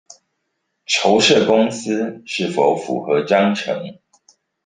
[0.87, 3.99] 籌設公司是否符合章程